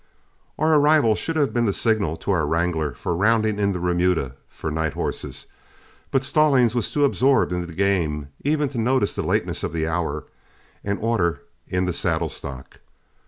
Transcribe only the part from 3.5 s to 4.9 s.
in the remuda for